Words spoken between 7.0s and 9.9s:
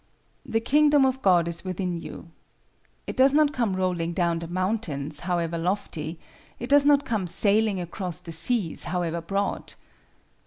come sailing across the seas, however broad.